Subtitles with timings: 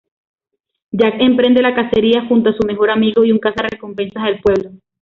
[0.89, 4.71] Jack emprende la cacería junto a su mejor amigo y un cazarrecompensas del pueblo.